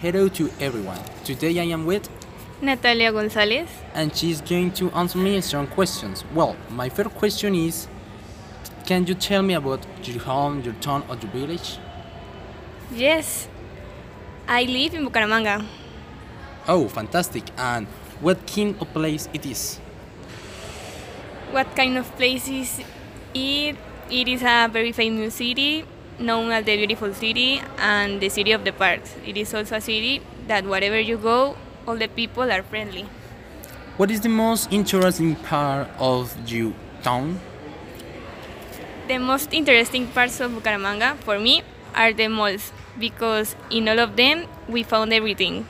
Hello 0.00 0.28
to 0.28 0.50
everyone. 0.60 1.00
Today 1.24 1.58
I 1.58 1.64
am 1.64 1.84
with 1.84 2.08
Natalia 2.62 3.12
Gonzalez. 3.12 3.68
and 3.94 4.14
she's 4.14 4.40
going 4.40 4.70
to 4.72 4.90
answer 4.92 5.18
me 5.18 5.40
some 5.40 5.66
questions. 5.66 6.24
Well, 6.34 6.56
my 6.70 6.88
first 6.88 7.10
question 7.10 7.54
is 7.54 7.88
Can 8.86 9.06
you 9.06 9.14
tell 9.14 9.42
me 9.42 9.54
about 9.54 9.80
your 10.04 10.20
home, 10.20 10.62
your 10.62 10.74
town, 10.74 11.02
or 11.08 11.16
your 11.16 11.30
village? 11.32 11.78
Yes, 12.94 13.48
I 14.46 14.62
live 14.64 14.94
in 14.94 15.04
Bucaramanga. 15.06 15.64
Oh, 16.66 16.88
fantastic. 16.88 17.44
And 17.58 17.86
what 18.20 18.46
kind 18.46 18.76
of 18.80 18.92
place 18.94 19.28
it 19.34 19.44
is? 19.46 19.78
What 21.50 21.74
kind 21.76 21.98
of 21.98 22.06
place 22.16 22.48
is 22.48 22.80
it? 23.34 23.76
It 24.10 24.26
is 24.28 24.42
a 24.42 24.68
very 24.72 24.92
famous 24.92 25.34
city, 25.34 25.84
known 26.18 26.50
as 26.50 26.64
the 26.64 26.76
beautiful 26.76 27.14
city 27.14 27.62
and 27.78 28.20
the 28.20 28.28
city 28.28 28.52
of 28.52 28.64
the 28.64 28.72
parks. 28.72 29.14
It 29.26 29.36
is 29.36 29.54
also 29.54 29.76
a 29.76 29.80
city 29.80 30.22
that 30.46 30.64
wherever 30.64 30.98
you 30.98 31.16
go, 31.16 31.56
all 31.86 31.96
the 31.96 32.08
people 32.08 32.50
are 32.50 32.62
friendly. 32.62 33.06
What 33.96 34.10
is 34.10 34.20
the 34.20 34.28
most 34.28 34.72
interesting 34.72 35.36
part 35.36 35.88
of 35.98 36.34
your 36.50 36.72
town? 37.02 37.40
The 39.08 39.18
most 39.18 39.52
interesting 39.52 40.06
parts 40.08 40.40
of 40.40 40.52
Bucaramanga 40.52 41.16
for 41.18 41.38
me 41.38 41.62
are 41.94 42.12
the 42.12 42.28
malls 42.28 42.72
because 42.98 43.56
in 43.70 43.88
all 43.88 43.98
of 43.98 44.16
them 44.16 44.46
we 44.68 44.82
found 44.82 45.12
everything 45.12 45.66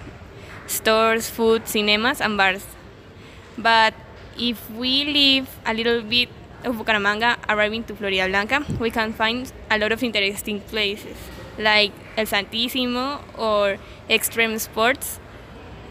stores, 0.66 1.30
food, 1.30 1.66
cinemas, 1.66 2.20
and 2.20 2.36
bars. 2.36 2.66
But 3.56 3.94
if 4.38 4.70
we 4.70 5.04
leave 5.04 5.48
a 5.64 5.72
little 5.74 6.02
bit 6.02 6.28
of 6.64 6.76
Bucaramanga 6.76 7.36
arriving 7.48 7.84
to 7.84 7.94
Florida 7.94 8.26
Blanca, 8.28 8.64
we 8.80 8.90
can 8.90 9.12
find 9.12 9.50
a 9.70 9.78
lot 9.78 9.92
of 9.92 10.02
interesting 10.02 10.60
places 10.60 11.16
like 11.58 11.92
El 12.16 12.26
Santissimo 12.26 13.20
or 13.36 13.78
extreme 14.08 14.58
sports 14.58 15.20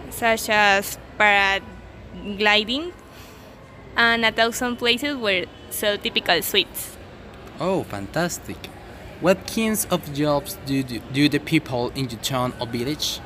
such 0.10 0.50
as 0.50 0.98
paragliding 1.20 2.94
and 3.96 4.26
a 4.26 4.32
thousand 4.32 4.78
places 4.78 5.16
where 5.18 5.46
sell 5.70 5.98
typical 5.98 6.42
sweets. 6.42 6.98
Oh, 7.60 7.84
fantastic. 7.84 8.58
What 9.20 9.48
kinds 9.48 9.86
of 9.86 10.14
jobs 10.14 10.58
do, 10.66 10.84
do, 10.84 11.00
do 11.12 11.28
the 11.28 11.40
people 11.40 11.90
in 11.96 12.10
your 12.10 12.20
town 12.20 12.54
or 12.62 12.68
village? 12.68 13.20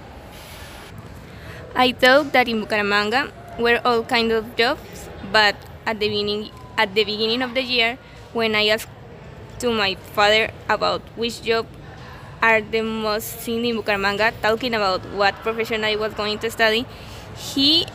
I 1.76 1.92
thought 1.92 2.32
that 2.32 2.48
in 2.48 2.66
Bucaramanga 2.66 3.32
were 3.60 3.82
all 3.84 4.04
kinds 4.04 4.34
of 4.34 4.56
jobs, 4.56 5.10
but 5.32 5.56
at 5.86 6.00
the 6.00 6.08
beginning 6.08 6.52
at 6.78 6.96
the 6.96 7.04
beginning 7.04 7.42
of 7.42 7.54
the 7.54 7.64
year, 7.64 7.98
when 8.34 8.56
I 8.56 8.68
asked 8.68 8.90
to 9.60 9.72
my 9.72 9.96
father 10.14 10.50
about 10.70 11.02
which 11.16 11.44
job 11.44 11.68
are 12.42 12.62
the 12.62 12.82
most 12.82 13.40
seen 13.42 13.66
in 13.66 13.78
Bucaramanga, 13.78 14.34
talking 14.42 14.74
about 14.74 15.06
what 15.14 15.36
profession 15.36 15.84
I 15.84 15.96
was 15.96 16.14
going 16.14 16.40
to 16.40 16.50
study, 16.50 16.86
he 17.38 17.86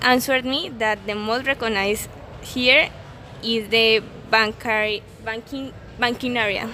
answered 0.00 0.44
me 0.44 0.70
that 0.78 1.06
the 1.06 1.14
most 1.14 1.46
recognized 1.46 2.08
here 2.40 2.88
is 3.42 3.68
the 3.68 4.02
bankari, 4.30 5.02
banking 5.24 5.72
banking 5.98 6.36
area. 6.36 6.70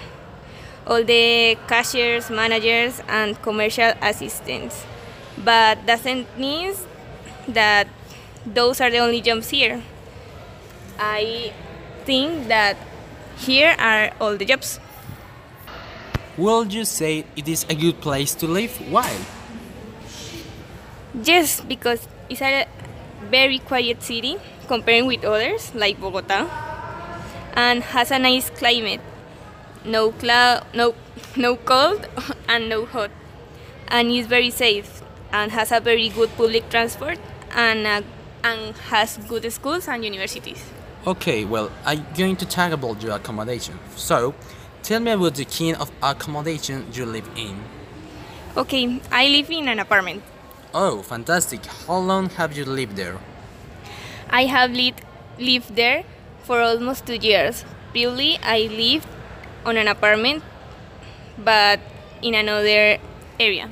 All 0.87 1.05
the 1.05 1.59
cashiers, 1.67 2.31
managers, 2.31 3.03
and 3.09 3.41
commercial 3.43 3.93
assistants 4.01 4.87
but 5.45 5.85
doesn't 5.87 6.27
mean 6.39 6.75
that 7.47 7.89
those 8.47 8.81
are 8.81 8.91
the 8.91 8.99
only 8.99 9.21
jobs 9.21 9.51
here. 9.51 9.83
I 10.99 11.53
think 12.05 12.49
that 12.49 12.77
here 13.39 13.75
are 13.79 14.11
all 14.21 14.37
the 14.37 14.45
jobs. 14.45 14.81
Will 16.37 16.67
you 16.67 16.85
say 16.85 17.25
it 17.37 17.49
is 17.49 17.65
a 17.69 17.75
good 17.75 18.01
place 18.01 18.35
to 18.37 18.47
live? 18.47 18.75
Why? 18.91 19.11
Yes, 21.23 21.61
because 21.61 22.07
it's 22.29 22.43
a 22.43 22.67
very 23.31 23.59
quiet 23.59 24.03
city 24.03 24.37
comparing 24.67 25.07
with 25.07 25.25
others 25.25 25.75
like 25.75 26.01
Bogota 26.01 26.47
and 27.55 27.83
has 27.83 28.11
a 28.11 28.19
nice 28.19 28.51
climate. 28.51 29.01
No 29.85 30.13
cloud, 30.13 30.67
no 30.75 30.95
no 31.37 31.57
cold 31.57 32.07
and 32.49 32.69
no 32.69 32.87
hot. 32.87 33.11
And 33.89 34.11
is 34.11 34.27
very 34.27 34.51
safe 34.51 35.03
and 35.33 35.51
has 35.53 35.73
a 35.73 35.81
very 35.81 36.09
good 36.09 36.31
public 36.37 36.69
transport 36.71 37.19
and 37.55 37.87
uh, 37.87 38.03
and 38.45 38.77
has 38.91 39.17
good 39.29 39.51
schools 39.53 39.89
and 39.89 40.05
universities. 40.05 40.63
Okay, 41.09 41.47
well, 41.47 41.73
I'm 41.87 42.05
going 42.19 42.37
to 42.37 42.45
talk 42.45 42.71
about 42.71 43.03
your 43.03 43.13
accommodation. 43.13 43.79
So, 43.97 44.35
tell 44.83 45.01
me 45.01 45.13
about 45.13 45.37
the 45.37 45.47
kind 45.47 45.75
of 45.81 45.91
accommodation 46.03 46.85
you 46.93 47.07
live 47.07 47.27
in. 47.35 47.65
Okay, 48.55 49.01
I 49.11 49.29
live 49.29 49.51
in 49.51 49.69
an 49.69 49.79
apartment. 49.79 50.23
Oh, 50.75 51.01
fantastic. 51.01 51.65
How 51.65 51.97
long 51.97 52.29
have 52.37 52.55
you 52.59 52.67
lived 52.67 52.97
there? 52.97 53.17
I 54.29 54.45
have 54.45 54.73
lived 54.73 55.01
lived 55.39 55.77
there 55.77 56.05
for 56.43 56.61
almost 56.61 57.07
two 57.07 57.17
years. 57.17 57.65
Previously, 57.93 58.37
I 58.43 58.69
lived 58.69 59.09
on 59.65 59.79
an 59.79 59.89
apartment, 59.89 60.45
but 61.39 61.81
in 62.21 62.35
another 62.35 62.99
area. 63.41 63.71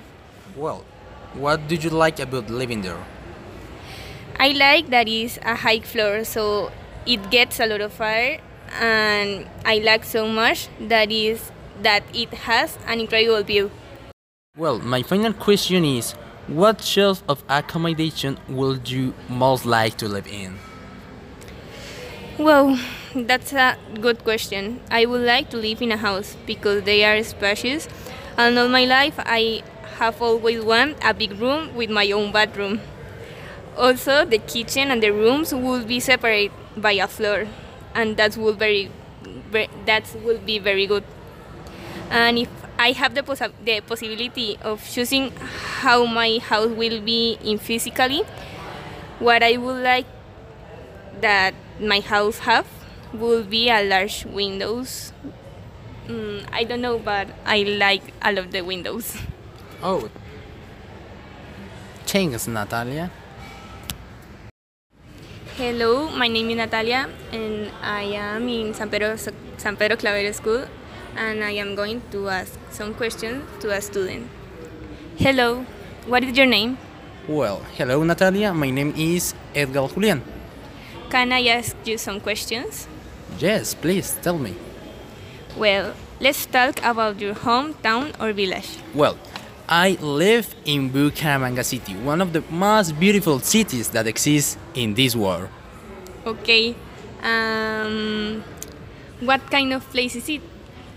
Well, 0.56 0.86
what 1.34 1.68
do 1.68 1.74
you 1.74 1.90
like 1.90 2.18
about 2.18 2.48
living 2.48 2.80
there? 2.80 3.04
I 4.40 4.56
like 4.56 4.88
that 4.88 5.06
it's 5.06 5.36
a 5.44 5.54
high 5.54 5.80
floor, 5.80 6.24
so 6.24 6.72
it 7.06 7.30
gets 7.30 7.60
a 7.60 7.66
lot 7.66 7.80
of 7.80 7.92
fire 7.92 8.40
and 8.80 9.48
I 9.64 9.78
like 9.78 10.04
so 10.04 10.26
much 10.26 10.68
that 10.80 11.10
is 11.10 11.52
that 11.82 12.02
it 12.14 12.32
has 12.34 12.78
an 12.86 13.00
incredible 13.00 13.42
view. 13.42 13.70
Well, 14.56 14.78
my 14.78 15.02
final 15.02 15.32
question 15.32 15.84
is 15.84 16.12
what 16.48 16.82
shelf 16.82 17.22
of 17.28 17.44
accommodation 17.48 18.38
would 18.48 18.90
you 18.90 19.14
most 19.28 19.66
like 19.66 19.96
to 19.98 20.08
live 20.08 20.26
in? 20.26 20.58
Well, 22.38 22.78
that's 23.14 23.52
a 23.52 23.76
good 24.00 24.24
question. 24.24 24.80
I 24.90 25.06
would 25.06 25.22
like 25.22 25.50
to 25.50 25.56
live 25.56 25.82
in 25.82 25.92
a 25.92 25.96
house 25.96 26.36
because 26.46 26.82
they 26.84 27.04
are 27.04 27.22
spacious, 27.22 27.88
and 28.36 28.58
all 28.58 28.68
my 28.68 28.84
life 28.84 29.14
I 29.18 29.62
have 29.98 30.20
always 30.20 30.62
wanted 30.62 30.98
a 31.02 31.14
big 31.14 31.32
room 31.40 31.74
with 31.74 31.90
my 31.90 32.10
own 32.10 32.32
bathroom. 32.32 32.80
Also, 33.76 34.24
the 34.24 34.38
kitchen 34.38 34.90
and 34.90 35.02
the 35.02 35.12
rooms 35.12 35.54
would 35.54 35.88
be 35.88 36.00
separate 36.00 36.52
by 36.76 36.92
a 36.92 37.06
floor, 37.08 37.46
and 37.94 38.16
that 38.16 38.36
will 38.36 38.52
very, 38.52 38.90
ve- 39.50 39.68
that 39.86 40.04
will 40.24 40.38
be 40.38 40.58
very 40.58 40.86
good. 40.86 41.04
And 42.10 42.38
if 42.38 42.48
I 42.78 42.92
have 42.92 43.14
the, 43.14 43.22
possi- 43.22 43.52
the 43.64 43.80
possibility 43.80 44.58
of 44.62 44.84
choosing 44.88 45.32
how 45.80 46.04
my 46.04 46.38
house 46.38 46.68
will 46.70 47.00
be 47.00 47.38
in 47.42 47.58
physically, 47.58 48.22
what 49.18 49.42
I 49.42 49.56
would 49.56 49.82
like 49.82 50.06
that 51.20 51.54
my 51.80 52.00
house 52.00 52.38
have 52.40 52.66
will 53.12 53.42
be 53.42 53.70
a 53.70 53.82
large 53.82 54.24
windows. 54.26 55.12
Mm, 56.06 56.46
I 56.52 56.64
don't 56.64 56.80
know, 56.82 56.98
but 56.98 57.28
I 57.44 57.62
like 57.62 58.02
all 58.22 58.38
of 58.38 58.52
the 58.52 58.60
windows. 58.62 59.16
Oh. 59.82 60.08
Thanks, 62.06 62.46
Natalia. 62.46 63.10
Hello, 65.56 66.10
my 66.10 66.28
name 66.28 66.50
is 66.50 66.56
Natalia, 66.58 67.08
and 67.32 67.72
I 67.80 68.02
am 68.12 68.46
in 68.46 68.74
San 68.74 68.90
Pedro 68.90 69.16
San 69.56 69.74
Pedro 69.74 69.96
Claver 69.96 70.30
School, 70.34 70.68
and 71.16 71.42
I 71.42 71.52
am 71.52 71.74
going 71.74 72.02
to 72.12 72.28
ask 72.28 72.52
some 72.68 72.92
questions 72.92 73.40
to 73.60 73.72
a 73.72 73.80
student. 73.80 74.28
Hello, 75.16 75.64
what 76.04 76.22
is 76.24 76.36
your 76.36 76.44
name? 76.44 76.76
Well, 77.26 77.64
hello, 77.72 78.04
Natalia. 78.04 78.52
My 78.52 78.68
name 78.68 78.92
is 78.98 79.32
Edgar 79.54 79.88
Julian. 79.88 80.20
Can 81.08 81.32
I 81.32 81.48
ask 81.48 81.74
you 81.86 81.96
some 81.96 82.20
questions? 82.20 82.86
Yes, 83.38 83.72
please 83.72 84.12
tell 84.20 84.36
me. 84.36 84.52
Well, 85.56 85.94
let's 86.20 86.44
talk 86.44 86.84
about 86.84 87.18
your 87.18 87.32
hometown 87.32 88.12
or 88.20 88.34
village. 88.34 88.76
Well, 88.92 89.16
I 89.68 89.98
live 90.00 90.54
in 90.64 90.90
Bucaramanga 90.90 91.64
City, 91.64 91.94
one 91.96 92.20
of 92.20 92.32
the 92.32 92.44
most 92.50 93.00
beautiful 93.00 93.40
cities 93.40 93.88
that 93.90 94.06
exist 94.06 94.58
in 94.74 94.94
this 94.94 95.16
world. 95.16 95.48
Okay. 96.24 96.76
Um, 97.20 98.44
what 99.18 99.50
kind 99.50 99.72
of 99.72 99.82
place 99.90 100.14
is 100.14 100.28
it? 100.28 100.40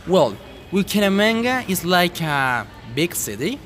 Well, 0.07 0.37
Bucaramanga 0.71 1.67
is 1.67 1.83
like 1.83 2.21
a 2.21 2.67
big 2.93 3.15
city, 3.15 3.57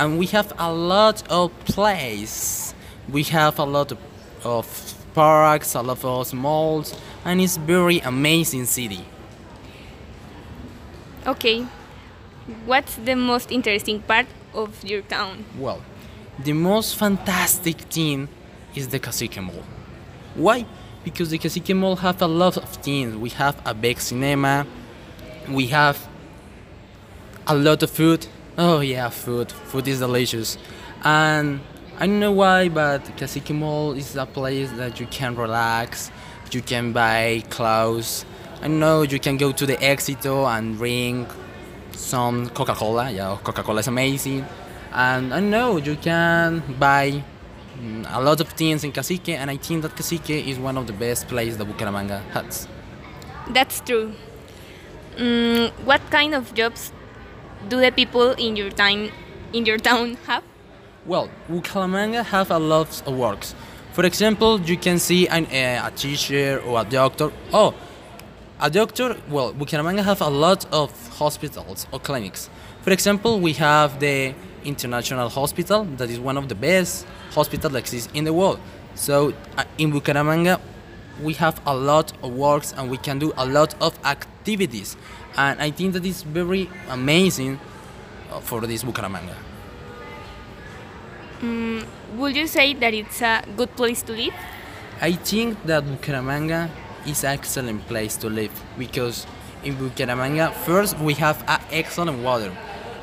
and 0.00 0.18
we 0.18 0.26
have 0.26 0.52
a 0.58 0.72
lot 0.72 1.22
of 1.30 1.56
place. 1.64 2.74
We 3.08 3.22
have 3.24 3.56
a 3.60 3.64
lot 3.64 3.92
of, 3.92 3.98
of 4.42 4.94
parks, 5.14 5.76
a 5.76 5.82
lot 5.82 6.04
of 6.04 6.34
malls, 6.34 6.92
and 7.24 7.40
it's 7.40 7.56
very 7.56 8.00
amazing 8.00 8.64
city. 8.64 9.04
Okay. 11.24 11.66
What's 12.66 12.96
the 12.96 13.14
most 13.14 13.52
interesting 13.52 14.00
part 14.02 14.26
of 14.54 14.84
your 14.84 15.02
town? 15.02 15.44
Well, 15.58 15.82
the 16.38 16.52
most 16.52 16.96
fantastic 16.96 17.76
thing 17.80 18.28
is 18.74 18.88
the 18.88 18.98
Cacique 18.98 19.42
Mall. 19.42 19.64
Why? 20.34 20.66
Because 21.04 21.30
the 21.30 21.38
Cacique 21.38 21.74
Mall 21.74 21.96
have 21.96 22.22
a 22.22 22.26
lot 22.26 22.56
of 22.56 22.68
things. 22.68 23.16
We 23.16 23.30
have 23.30 23.60
a 23.64 23.74
big 23.74 24.00
cinema, 24.00 24.66
we 25.48 25.66
have 25.68 26.08
a 27.46 27.54
lot 27.54 27.82
of 27.82 27.90
food. 27.90 28.26
Oh 28.56 28.80
yeah, 28.80 29.08
food. 29.08 29.50
Food 29.50 29.88
is 29.88 30.00
delicious. 30.00 30.58
And 31.02 31.60
I 31.98 32.06
don't 32.06 32.20
know 32.20 32.32
why, 32.32 32.68
but 32.68 33.04
Cacique 33.16 33.54
Mall 33.54 33.92
is 33.92 34.16
a 34.16 34.26
place 34.26 34.70
that 34.72 35.00
you 35.00 35.06
can 35.06 35.34
relax, 35.36 36.10
you 36.50 36.62
can 36.62 36.92
buy 36.92 37.42
clothes. 37.50 38.24
I 38.62 38.68
know 38.68 39.02
you 39.02 39.18
can 39.18 39.36
go 39.36 39.52
to 39.52 39.66
the 39.66 39.76
Éxito 39.76 40.46
and 40.46 40.76
drink 40.76 41.28
some 42.00 42.48
Coca 42.50 42.74
Cola. 42.74 43.10
Yeah, 43.10 43.36
Coca 43.42 43.62
Cola 43.62 43.80
is 43.80 43.88
amazing. 43.88 44.44
And 44.92 45.32
I 45.32 45.40
know 45.40 45.76
you 45.76 45.96
can 45.96 46.62
buy 46.78 47.22
mm, 47.78 48.06
a 48.08 48.20
lot 48.20 48.40
of 48.40 48.48
things 48.48 48.82
in 48.82 48.92
Cacique, 48.92 49.28
and 49.28 49.50
I 49.50 49.56
think 49.56 49.82
that 49.82 49.94
Cacique 49.94 50.30
is 50.48 50.58
one 50.58 50.76
of 50.76 50.86
the 50.86 50.92
best 50.92 51.28
places 51.28 51.58
that 51.58 51.68
Bucaramanga 51.68 52.22
has. 52.30 52.66
That's 53.48 53.80
true. 53.80 54.12
Mm, 55.16 55.70
what 55.84 56.00
kind 56.10 56.34
of 56.34 56.54
jobs 56.54 56.92
do 57.68 57.78
the 57.78 57.92
people 57.92 58.32
in 58.32 58.56
your 58.56 58.70
time 58.70 59.10
in 59.52 59.66
your 59.66 59.78
town 59.78 60.16
have? 60.26 60.42
Well, 61.06 61.30
Bucaramanga 61.48 62.24
have 62.24 62.50
a 62.50 62.58
lot 62.58 63.02
of 63.06 63.14
works. 63.16 63.54
For 63.92 64.04
example, 64.04 64.60
you 64.60 64.76
can 64.76 64.98
see 64.98 65.26
an, 65.28 65.46
uh, 65.46 65.88
a 65.88 65.90
teacher 65.90 66.62
or 66.64 66.80
a 66.80 66.84
doctor. 66.84 67.32
Oh, 67.52 67.74
a 68.60 68.70
doctor. 68.70 69.16
Well, 69.28 69.52
Bucaramanga 69.54 70.04
have 70.04 70.20
a 70.20 70.28
lot 70.28 70.66
of 70.72 70.90
hospitals 71.16 71.86
or 71.92 71.98
clinics. 71.98 72.50
For 72.82 72.90
example, 72.92 73.40
we 73.40 73.52
have 73.54 74.00
the 74.00 74.34
International 74.64 75.28
Hospital, 75.28 75.84
that 75.96 76.10
is 76.10 76.20
one 76.20 76.36
of 76.36 76.48
the 76.48 76.54
best 76.54 77.06
hospitals 77.30 77.72
that 77.72 77.78
exists 77.78 78.10
in 78.14 78.24
the 78.24 78.32
world. 78.32 78.60
So 78.94 79.32
uh, 79.56 79.64
in 79.78 79.92
Bucaramanga, 79.92 80.60
we 81.22 81.34
have 81.34 81.60
a 81.66 81.74
lot 81.74 82.12
of 82.22 82.32
works 82.34 82.74
and 82.76 82.90
we 82.90 82.98
can 82.98 83.18
do 83.18 83.32
a 83.36 83.46
lot 83.46 83.74
of 83.80 83.98
activities. 84.04 84.96
And 85.36 85.60
I 85.60 85.70
think 85.70 85.94
that 85.94 86.04
is 86.04 86.22
very 86.22 86.68
amazing 86.88 87.58
uh, 88.30 88.40
for 88.40 88.60
this 88.66 88.84
Bucaramanga. 88.84 89.34
Mm, 91.40 91.86
would 92.16 92.36
you 92.36 92.46
say 92.46 92.74
that 92.74 92.92
it's 92.92 93.22
a 93.22 93.42
good 93.56 93.74
place 93.76 94.02
to 94.02 94.12
live? 94.12 94.34
I 95.00 95.12
think 95.12 95.62
that 95.64 95.84
Bucaramanga 95.84 96.68
is 97.06 97.24
excellent 97.24 97.86
place 97.86 98.16
to 98.16 98.28
live 98.28 98.52
because 98.78 99.26
in 99.62 99.76
Bucaramanga, 99.76 100.52
first 100.52 100.98
we 100.98 101.14
have 101.14 101.44
excellent 101.70 102.22
water. 102.22 102.52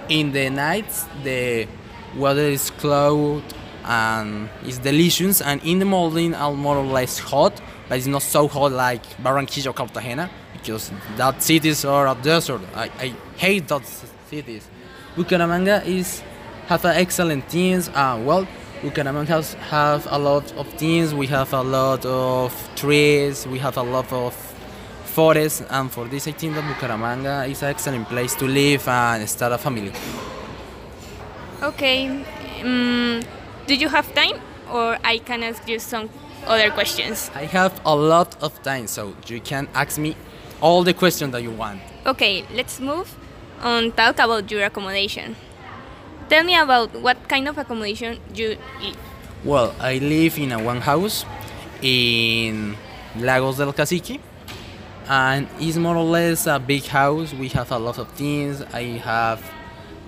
In 0.10 0.32
the 0.32 0.50
nights, 0.50 1.06
the 1.24 1.68
water 2.16 2.42
is 2.42 2.70
cloud 2.72 3.44
and 3.84 4.50
it's 4.64 4.78
delicious, 4.80 5.42
and 5.42 5.64
in 5.64 5.80
the 5.80 5.86
morning, 5.86 6.34
are 6.34 6.54
more 6.54 6.78
or 6.78 6.86
less 6.86 7.20
hot, 7.20 7.62
but 7.88 7.98
it's 7.98 8.08
not 8.08 8.22
so 8.22 8.48
hot 8.48 8.72
like 8.72 9.04
Barranquilla 9.24 9.68
or 9.68 9.74
Cartagena 9.74 10.30
because 10.54 10.92
that 11.16 11.42
cities 11.42 11.86
are 11.86 12.08
a 12.08 12.16
desert. 12.16 12.62
I, 12.76 12.90
I 13.00 13.14
hate 13.38 13.68
those 13.68 14.06
cities. 14.30 14.68
Bucaramanga 15.16 15.86
is 15.86 16.22
have 16.68 16.84
an 16.84 16.98
excellent 16.98 17.48
teams. 17.50 17.88
Uh, 17.90 18.22
well, 18.24 18.46
Bucaramanga 18.82 19.28
has 19.28 19.54
have 19.56 20.08
a 20.12 20.20
lot 20.20 20.52
of 20.54 20.68
things. 20.74 21.14
We 21.14 21.28
have 21.28 21.52
a 21.54 21.62
lot 21.62 22.06
of 22.06 22.54
trees. 22.76 23.48
We 23.48 23.58
have 23.60 23.78
a 23.78 23.82
lot 23.82 24.12
of 24.14 24.34
forests, 25.06 25.64
and 25.70 25.92
for 25.92 26.06
this, 26.06 26.28
I 26.28 26.32
think 26.32 26.54
that 26.54 26.64
Bucaramanga 26.64 27.50
is 27.50 27.64
an 27.64 27.70
excellent 27.70 28.08
place 28.08 28.36
to 28.36 28.46
live 28.46 28.88
and 28.88 29.28
start 29.28 29.52
a 29.52 29.58
family. 29.58 29.92
Okay. 31.64 32.24
Mm, 32.62 33.26
do 33.66 33.74
you 33.76 33.90
have 33.90 34.14
time, 34.14 34.40
or 34.72 34.98
I 35.04 35.18
can 35.18 35.42
ask 35.42 35.68
you 35.68 35.80
some 35.80 36.10
other 36.46 36.70
questions? 36.70 37.32
I 37.34 37.46
have 37.46 37.82
a 37.84 37.96
lot 37.96 38.42
of 38.44 38.62
time, 38.62 38.86
so 38.86 39.16
you 39.26 39.40
can 39.42 39.68
ask 39.74 39.98
me 39.98 40.16
all 40.62 40.84
the 40.84 40.94
questions 40.94 41.32
that 41.32 41.42
you 41.42 41.52
want. 41.52 41.82
Okay, 42.06 42.46
let's 42.54 42.80
move 42.80 43.16
on. 43.64 43.92
Talk 43.94 44.20
about 44.20 44.52
your 44.52 44.66
accommodation. 44.66 45.36
Tell 46.30 46.44
me 46.44 46.56
about 46.56 46.94
what 47.02 47.18
kind 47.30 47.48
of 47.48 47.58
accommodation 47.58 48.20
you 48.36 48.58
live. 48.82 48.98
Well, 49.46 49.74
I 49.80 49.98
live 50.00 50.38
in 50.38 50.52
a 50.52 50.62
one 50.62 50.82
house 50.82 51.26
in 51.82 52.76
Lagos 53.16 53.58
del 53.58 53.72
Cacique, 53.72 54.20
and 55.08 55.48
it's 55.60 55.78
more 55.78 55.96
or 55.96 56.04
less 56.04 56.48
a 56.48 56.60
big 56.60 56.84
house. 56.86 57.34
We 57.34 57.48
have 57.50 57.72
a 57.72 57.80
lot 57.80 57.98
of 57.98 58.10
things. 58.12 58.62
I 58.74 59.00
have 59.04 59.40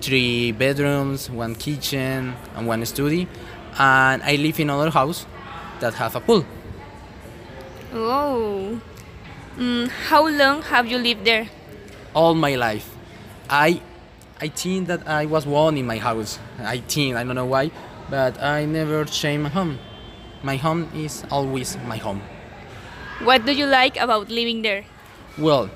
three 0.02 0.52
bedrooms, 0.52 1.30
one 1.30 1.54
kitchen, 1.54 2.34
and 2.54 2.66
one 2.66 2.84
study, 2.84 3.26
and 3.78 4.22
I 4.22 4.36
live 4.36 4.60
in 4.60 4.68
another 4.68 4.90
house 4.90 5.24
that 5.80 5.94
have 5.94 6.16
a 6.16 6.20
pool. 6.20 6.44
Oh. 7.94 8.78
Mm, 9.56 9.88
how 9.88 10.28
long 10.28 10.62
have 10.62 10.86
you 10.86 10.98
lived 10.98 11.24
there? 11.24 11.48
All 12.14 12.34
my 12.34 12.56
life, 12.56 12.88
I, 13.48 13.80
I 14.40 14.48
think 14.48 14.88
that 14.88 15.06
I 15.06 15.26
was 15.26 15.44
born 15.44 15.76
in 15.76 15.86
my 15.86 15.98
house. 15.98 16.38
I 16.60 16.78
think 16.78 17.14
I 17.14 17.24
don't 17.24 17.34
know 17.34 17.44
why, 17.44 17.70
but 18.08 18.40
I 18.42 18.64
never 18.64 19.04
change 19.04 19.42
my 19.42 19.50
home. 19.50 19.78
My 20.42 20.56
home 20.56 20.88
is 20.94 21.24
always 21.30 21.76
my 21.86 21.98
home. 21.98 22.22
What 23.22 23.44
do 23.44 23.52
you 23.52 23.66
like 23.66 23.98
about 23.98 24.30
living 24.30 24.62
there? 24.62 24.84
Well, 25.36 25.68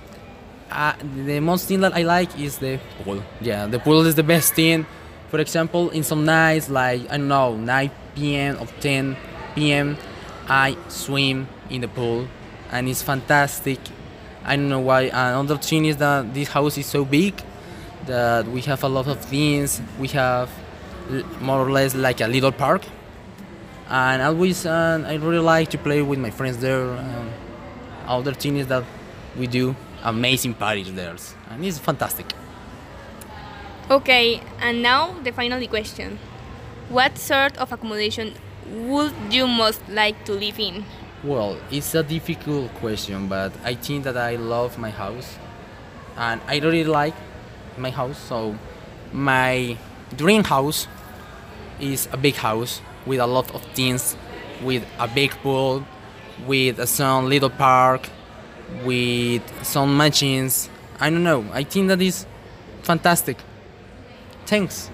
uh, 0.71 0.95
the 1.27 1.41
most 1.41 1.69
thing 1.69 1.81
that 1.81 1.93
I 1.93 2.03
like 2.05 2.41
is 2.41 2.57
the 2.57 2.81
pool. 3.03 3.23
Yeah, 3.43 3.67
the 3.67 3.79
pool 3.79 4.01
is 4.07 4.15
the 4.15 4.23
best 4.23 4.55
thing. 4.55 4.87
For 5.29 5.41
example, 5.41 5.91
in 5.91 6.03
some 6.03 6.25
nights 6.25 6.71
like 6.71 7.03
I 7.11 7.19
don't 7.19 7.29
know, 7.29 7.57
9 7.57 7.91
p.m. 8.15 8.57
or 8.61 8.67
10 8.81 9.15
p.m., 9.55 9.99
I 10.49 10.77
swim 10.89 11.49
in 11.69 11.83
the 11.83 11.89
pool, 11.89 12.29
and 12.73 12.89
it's 12.89 13.03
fantastic. 13.03 13.79
I 14.43 14.57
don't 14.57 14.71
know 14.71 14.81
why. 14.81 15.03
Another 15.03 15.59
thing 15.59 15.85
is 15.85 15.99
that 15.99 16.33
this 16.33 16.49
house 16.49 16.79
is 16.79 16.87
so 16.87 17.05
big 17.05 17.35
that 18.07 18.47
we 18.49 18.61
have 18.63 18.83
a 18.83 18.89
lot 18.89 19.07
of 19.07 19.21
things. 19.21 19.81
We 19.99 20.09
have 20.09 20.51
more 21.41 21.61
or 21.61 21.71
less 21.71 21.95
like 21.95 22.21
a 22.21 22.27
little 22.27 22.53
park, 22.53 22.83
and 23.89 24.23
always 24.23 24.67
uh, 24.67 25.05
I 25.07 25.15
really 25.15 25.39
like 25.39 25.71
to 25.71 25.79
play 25.79 26.03
with 26.03 26.19
my 26.19 26.31
friends 26.31 26.59
there. 26.59 26.85
Um, 26.91 27.31
other 28.07 28.35
thing 28.35 28.57
is 28.57 28.67
that 28.69 28.85
we 29.39 29.47
do 29.47 29.75
amazing 30.03 30.55
parties 30.55 30.93
there, 30.93 31.17
and 31.51 31.65
it's 31.65 31.79
fantastic. 31.79 32.33
Okay, 33.91 34.41
and 34.61 34.83
now 34.83 35.15
the 35.23 35.33
final 35.33 35.67
question. 35.69 36.19
What 36.89 37.19
sort 37.19 37.57
of 37.59 37.73
accommodation 37.73 38.35
would 38.71 39.13
you 39.31 39.47
most 39.47 39.81
like 39.89 40.25
to 40.25 40.33
live 40.33 40.59
in? 40.59 40.85
Well, 41.23 41.57
it's 41.71 41.95
a 41.95 42.03
difficult 42.03 42.75
question, 42.75 43.29
but 43.29 43.53
I 43.65 43.75
think 43.75 44.05
that 44.05 44.17
I 44.17 44.37
love 44.37 44.79
my 44.79 44.91
house, 44.91 45.39
and 46.17 46.41
I 46.47 46.59
really 46.59 46.85
like 46.85 47.15
my 47.79 47.91
house. 47.91 48.19
So, 48.19 48.57
my 49.13 49.77
dream 50.17 50.45
house 50.45 50.87
is 51.81 52.09
a 52.13 52.17
big 52.17 52.35
house 52.37 52.81
with 53.07 53.21
a 53.21 53.27
lot 53.27 53.55
of 53.55 53.63
things, 53.75 54.17
with 54.63 54.85
a 54.99 55.09
big 55.09 55.31
pool, 55.43 55.85
with 56.47 56.89
some 56.89 57.29
little 57.29 57.51
park, 57.51 58.09
with 58.85 59.43
some 59.65 59.97
machines. 59.97 60.69
I 61.01 61.11
don't 61.11 61.25
know. 61.25 61.45
I 61.53 61.65
think 61.65 61.89
that 61.89 62.01
is 62.01 62.27
fantastic. 62.83 63.39
Thanks. 64.47 64.91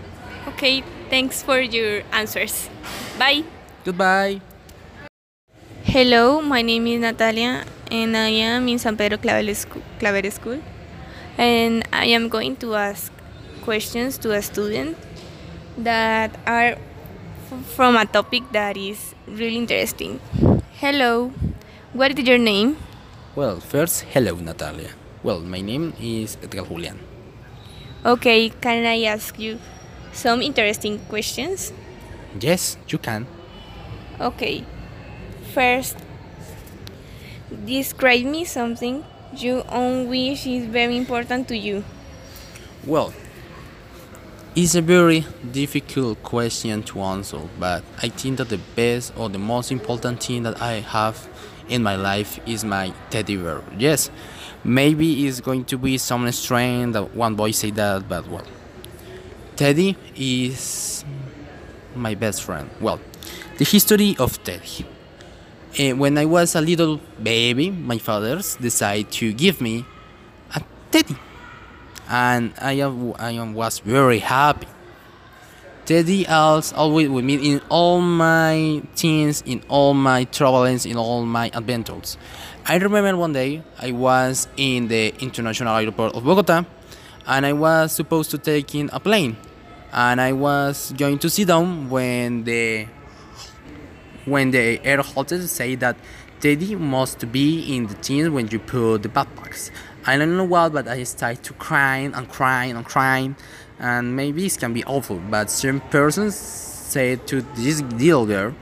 Okay, 0.49 0.83
thanks 1.09 1.43
for 1.43 1.61
your 1.61 2.03
answers. 2.13 2.69
Bye. 3.19 3.45
Goodbye. 3.85 4.41
Hello, 5.85 6.41
my 6.41 6.63
name 6.63 6.87
is 6.87 7.01
Natalia 7.01 7.65
and 7.91 8.17
I 8.17 8.29
am 8.29 8.69
in 8.69 8.79
San 8.79 8.97
Pedro 8.97 9.19
Claver 9.19 9.55
School, 9.55 9.83
Claver 9.99 10.31
School. 10.31 10.61
And 11.37 11.87
I 12.01 12.07
am 12.17 12.31
going 12.31 12.57
to 12.65 12.77
ask 12.77 13.13
questions 13.61 14.17
to 14.25 14.33
a 14.33 14.41
student 14.41 14.97
that 15.77 16.33
are 16.47 16.81
f- 16.81 17.67
from 17.77 17.95
a 17.95 18.07
topic 18.07 18.43
that 18.53 18.79
is 18.79 19.15
really 19.29 19.57
interesting. 19.57 20.19
Hello, 20.81 21.29
what 21.93 22.19
is 22.19 22.27
your 22.27 22.39
name? 22.39 22.79
Well, 23.37 23.61
first, 23.61 24.05
hello, 24.17 24.35
Natalia. 24.37 24.97
Well, 25.23 25.41
my 25.41 25.61
name 25.61 25.93
is 26.01 26.39
Edgar 26.43 26.65
Julian. 26.65 26.99
Okay, 28.07 28.49
can 28.49 28.87
I 28.87 29.03
ask 29.05 29.39
you 29.39 29.59
some 30.15 30.41
interesting 30.41 31.01
questions? 31.01 31.71
Yes, 32.41 32.79
you 32.89 32.97
can. 32.97 33.27
Okay. 34.19 34.65
First, 35.53 35.99
describe 37.67 38.25
me 38.25 38.47
something 38.47 39.05
you 39.37 39.63
own 39.69 40.09
wish 40.09 40.47
is 40.47 40.67
very 40.67 40.97
important 40.97 41.49
to 41.49 41.57
you. 41.57 41.85
Well, 42.87 43.13
it's 44.55 44.75
a 44.75 44.83
very 44.83 45.25
difficult 45.53 46.23
question 46.23 46.83
to 46.85 47.01
answer, 47.01 47.41
but 47.59 47.85
I 48.03 48.09
think 48.09 48.39
that 48.39 48.49
the 48.49 48.59
best 48.75 49.13
or 49.17 49.29
the 49.29 49.39
most 49.39 49.71
important 49.71 50.23
thing 50.23 50.43
that 50.43 50.61
I 50.61 50.81
have 50.81 51.29
in 51.69 51.83
my 51.83 51.97
life 51.97 52.41
is 52.47 52.65
my 52.65 52.93
teddy 53.11 53.37
bear. 53.37 53.63
Yes, 53.79 54.11
maybe 54.65 55.27
it's 55.27 55.41
going 55.41 55.65
to 55.67 55.79
be 55.79 55.99
some 55.99 56.31
strange 56.33 56.95
that 56.95 57.15
one 57.15 57.37
boy 57.37 57.53
say 57.53 57.71
that, 57.71 58.09
but 58.09 58.27
well, 58.29 58.47
Teddy 59.57 59.97
is 60.17 61.05
my 61.95 62.15
best 62.15 62.43
friend. 62.43 62.71
Well, 62.81 62.99
the 63.59 63.65
history 63.65 64.17
of 64.19 64.43
Teddy. 64.43 64.87
Eh, 65.79 65.93
when 65.93 66.19
I 66.19 66.25
was 66.25 66.57
a 66.57 66.61
little 66.61 67.01
baby, 67.23 67.71
my 67.71 67.99
fathers 67.99 68.57
decided 68.57 69.13
to 69.13 69.33
give 69.33 69.61
me 69.61 69.85
a 70.55 70.63
teddy 70.91 71.17
and 72.09 72.53
I, 72.61 72.73
am, 72.73 73.15
I 73.19 73.33
am, 73.33 73.55
was 73.55 73.79
very 73.79 74.19
happy. 74.19 74.67
Teddy 75.87 76.27
was 76.29 76.73
always 76.73 77.09
with 77.09 77.25
me 77.25 77.53
in 77.53 77.61
all 77.69 78.01
my 78.01 78.83
teens, 78.97 79.45
in 79.47 79.63
all 79.69 79.95
my 79.95 80.25
travels, 80.25 80.87
in 80.87 80.97
all 80.97 81.25
my 81.25 81.53
adventures. 81.55 82.19
I 82.67 82.77
remember 82.77 83.17
one 83.17 83.33
day 83.33 83.63
I 83.79 83.93
was 83.93 84.49
in 84.57 84.89
the 84.89 85.15
international 85.21 85.77
airport 85.77 86.17
of 86.17 86.25
Bogota 86.25 86.65
and 87.29 87.47
I 87.47 87.53
was 87.53 87.93
supposed 87.93 88.33
to 88.33 88.39
take 88.39 88.75
in 88.75 88.91
a 88.93 88.99
plane 88.99 89.37
and 89.93 90.21
I 90.21 90.33
was 90.33 90.93
going 90.97 91.21
to 91.21 91.31
sit 91.31 91.47
down 91.47 91.91
when 91.91 92.43
the 92.43 92.89
when 94.25 94.51
the 94.51 94.85
air 94.85 95.03
hostess 95.03 95.51
say 95.51 95.75
that 95.77 95.97
Teddy 96.41 96.75
must 96.75 97.31
be 97.31 97.77
in 97.77 97.87
the 97.87 97.95
teens 97.95 98.31
when 98.31 98.49
you 98.49 98.59
put 98.59 99.03
the 99.03 99.09
backpacks. 99.09 99.71
I 100.07 100.17
don't 100.17 100.37
know 100.37 100.45
why, 100.45 100.71
but 100.71 100.89
I 100.89 101.03
started 101.05 101.43
to 101.45 101.53
crying 101.55 102.15
and 102.15 102.27
crying 102.29 102.77
and 102.77 102.85
crying, 102.87 103.37
and 103.79 104.17
maybe 104.17 104.47
it 104.47 104.57
can 104.59 104.73
be 104.73 104.83
awful. 104.85 105.19
But 105.19 105.51
some 105.51 105.81
persons 105.81 106.35
said 106.91 107.27
to 107.29 107.43
this 107.57 107.83
girl 107.83 108.55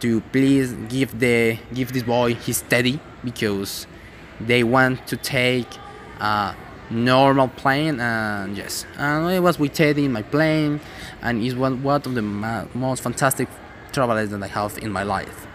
to 0.00 0.20
please 0.32 0.72
give 0.88 1.18
the 1.18 1.58
give 1.72 1.92
this 1.92 2.02
boy 2.02 2.34
his 2.34 2.62
teddy 2.62 3.00
because 3.24 3.86
they 4.40 4.62
want 4.62 5.06
to 5.06 5.16
take 5.16 5.66
a 6.20 6.54
normal 6.90 7.48
plane 7.48 7.98
and 7.98 8.56
yes 8.56 8.86
and 8.98 9.30
it 9.30 9.40
was 9.40 9.58
with 9.58 9.72
teddy 9.72 10.04
in 10.04 10.12
my 10.12 10.22
plane 10.22 10.78
and 11.22 11.42
it's 11.42 11.54
one, 11.54 11.82
one 11.82 11.96
of 11.96 12.14
the 12.14 12.22
most 12.22 13.02
fantastic 13.02 13.48
travels 13.96 14.30
that 14.30 14.42
i 14.42 14.46
have 14.60 14.76
in 14.78 14.90
my 14.92 15.02
life 15.02 15.46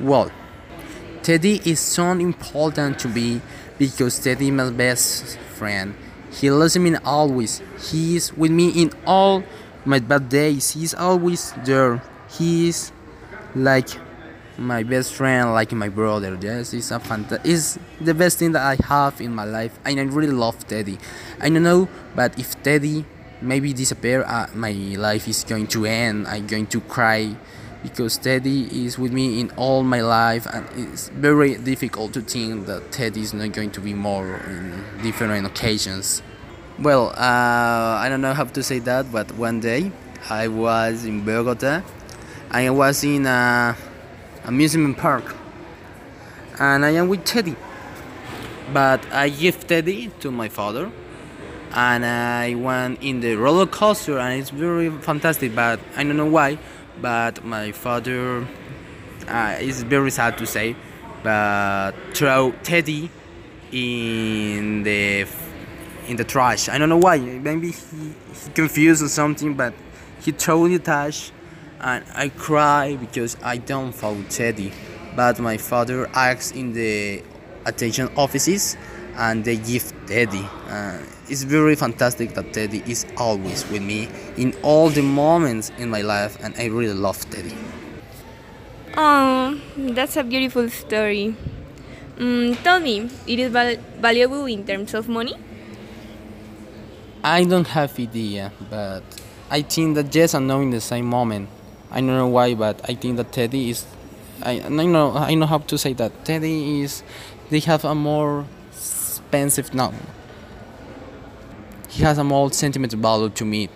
well 0.00 0.30
teddy 1.22 1.60
is 1.64 1.78
so 1.80 2.10
important 2.12 2.98
to 2.98 3.08
me 3.08 3.40
because 3.78 4.18
teddy 4.18 4.48
is 4.48 4.52
my 4.52 4.70
best 4.70 5.38
friend 5.58 5.94
he 6.32 6.50
loves 6.50 6.76
me 6.78 6.94
always 7.04 7.60
he 7.90 8.16
is 8.16 8.32
with 8.36 8.50
me 8.50 8.68
in 8.82 8.90
all 9.06 9.42
my 9.84 9.98
bad 9.98 10.28
days 10.28 10.70
he's 10.72 10.94
always 10.94 11.52
there 11.64 12.02
He 12.38 12.68
is 12.68 12.92
like 13.54 13.88
my 14.56 14.82
best 14.82 15.14
friend, 15.14 15.52
like 15.52 15.72
my 15.72 15.88
brother. 15.88 16.38
Yes, 16.40 16.72
it's 16.74 16.90
a 16.90 17.00
fanta- 17.00 17.40
It's 17.44 17.78
the 18.00 18.14
best 18.14 18.38
thing 18.38 18.52
that 18.52 18.62
I 18.62 18.76
have 18.86 19.20
in 19.20 19.34
my 19.34 19.44
life, 19.44 19.78
and 19.84 19.98
I 19.98 20.04
really 20.04 20.32
love 20.32 20.66
Teddy. 20.68 20.98
I 21.40 21.48
don't 21.48 21.62
know, 21.62 21.88
but 22.14 22.38
if 22.38 22.60
Teddy 22.62 23.04
maybe 23.40 23.72
disappear, 23.72 24.22
uh, 24.22 24.46
my 24.54 24.72
life 24.98 25.26
is 25.26 25.44
going 25.44 25.66
to 25.68 25.86
end. 25.86 26.26
I'm 26.28 26.46
going 26.46 26.66
to 26.68 26.80
cry 26.82 27.34
because 27.82 28.18
Teddy 28.18 28.86
is 28.86 28.98
with 28.98 29.12
me 29.12 29.40
in 29.40 29.50
all 29.56 29.82
my 29.82 30.00
life, 30.00 30.46
and 30.46 30.66
it's 30.76 31.08
very 31.08 31.56
difficult 31.56 32.12
to 32.14 32.20
think 32.20 32.66
that 32.66 32.92
Teddy 32.92 33.20
is 33.20 33.32
not 33.32 33.52
going 33.52 33.70
to 33.72 33.80
be 33.80 33.94
more 33.94 34.36
in 34.36 34.84
different 35.02 35.46
occasions. 35.46 36.22
Well, 36.78 37.10
uh, 37.10 38.00
I 38.00 38.08
don't 38.08 38.20
know 38.20 38.34
how 38.34 38.44
to 38.44 38.62
say 38.62 38.78
that, 38.80 39.12
but 39.12 39.32
one 39.36 39.60
day 39.60 39.92
I 40.28 40.48
was 40.48 41.04
in 41.04 41.24
Bogota. 41.24 41.82
I 42.50 42.70
was 42.70 43.04
in 43.04 43.26
a 43.26 43.76
amusement 44.44 44.98
park 44.98 45.36
and 46.58 46.84
I 46.84 46.90
am 46.90 47.08
with 47.08 47.24
Teddy. 47.24 47.56
But 48.72 49.04
I 49.12 49.28
give 49.28 49.66
Teddy 49.66 50.10
to 50.20 50.30
my 50.30 50.48
father 50.48 50.90
and 51.72 52.04
I 52.04 52.54
went 52.54 53.02
in 53.02 53.20
the 53.20 53.36
roller 53.36 53.66
coaster 53.66 54.18
and 54.18 54.40
it's 54.40 54.50
very 54.50 54.90
fantastic 54.90 55.54
but 55.54 55.80
I 55.96 56.04
don't 56.04 56.16
know 56.16 56.26
why 56.26 56.58
but 57.00 57.44
my 57.44 57.72
father 57.72 58.46
uh, 59.28 59.56
is 59.60 59.82
very 59.82 60.10
sad 60.10 60.36
to 60.38 60.46
say 60.46 60.74
but 61.22 61.92
throw 62.14 62.52
Teddy 62.62 63.10
in 63.72 64.82
the 64.82 65.26
in 66.08 66.16
the 66.16 66.24
trash 66.24 66.68
I 66.68 66.78
don't 66.78 66.88
know 66.88 66.96
why 66.98 67.18
maybe 67.18 67.72
he, 67.72 68.14
he 68.44 68.50
confused 68.54 69.02
or 69.02 69.08
something 69.08 69.54
but 69.54 69.74
he 70.20 70.32
threw 70.32 70.68
the 70.68 70.78
trash 70.78 71.32
and 71.80 72.04
I 72.14 72.28
cry 72.28 72.96
because 72.96 73.36
I 73.42 73.56
don't 73.56 73.92
follow 73.92 74.22
Teddy. 74.28 74.72
But 75.16 75.38
my 75.40 75.56
father 75.56 76.08
asks 76.08 76.52
in 76.52 76.72
the 76.72 77.22
attention 77.66 78.08
offices 78.16 78.76
and 79.16 79.44
they 79.44 79.56
give 79.56 79.92
Teddy. 80.06 80.46
Uh, 80.68 80.98
it's 81.28 81.42
very 81.42 81.74
fantastic 81.76 82.34
that 82.34 82.52
Teddy 82.52 82.82
is 82.86 83.06
always 83.16 83.68
with 83.70 83.82
me 83.82 84.08
in 84.36 84.54
all 84.62 84.88
the 84.88 85.02
moments 85.02 85.70
in 85.78 85.90
my 85.90 86.00
life 86.02 86.36
and 86.42 86.54
I 86.58 86.66
really 86.66 86.94
love 86.94 87.18
Teddy. 87.30 87.54
Oh, 88.96 89.60
that's 89.76 90.16
a 90.16 90.24
beautiful 90.24 90.68
story. 90.68 91.36
Mm, 92.16 92.62
tell 92.62 92.80
me, 92.80 93.08
it 93.26 93.38
is 93.38 93.50
val- 93.50 93.78
valuable 93.98 94.44
in 94.46 94.66
terms 94.66 94.94
of 94.94 95.08
money? 95.08 95.34
I 97.22 97.44
don't 97.44 97.68
have 97.68 97.98
idea, 97.98 98.52
but 98.68 99.02
I 99.50 99.62
think 99.62 99.94
that 99.94 100.14
yes 100.14 100.34
and 100.34 100.46
no 100.46 100.60
in 100.60 100.70
the 100.70 100.80
same 100.80 101.06
moment. 101.06 101.48
I 101.90 102.00
don't 102.00 102.08
know 102.08 102.28
why, 102.28 102.54
but 102.54 102.80
I 102.88 102.94
think 102.94 103.16
that 103.16 103.32
Teddy 103.32 103.70
is. 103.70 103.84
I, 104.42 104.60
I 104.60 104.68
know 104.68 105.12
I 105.16 105.34
know 105.34 105.46
how 105.46 105.58
to 105.58 105.76
say 105.78 105.92
that 105.94 106.24
Teddy 106.24 106.82
is. 106.82 107.02
They 107.50 107.60
have 107.60 107.84
a 107.84 107.94
more 107.94 108.46
expensive 109.30 109.72
now. 109.72 109.92
He 111.88 112.02
has 112.02 112.18
a 112.18 112.24
more 112.24 112.52
sentimental 112.52 112.98
value 112.98 113.30
to 113.30 113.44
me. 113.44 113.68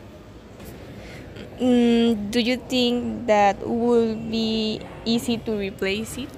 Mm, 1.60 2.30
do 2.30 2.40
you 2.40 2.56
think 2.56 3.26
that 3.26 3.64
would 3.66 4.30
be 4.30 4.80
easy 5.04 5.38
to 5.38 5.56
replace 5.56 6.18
it? 6.18 6.28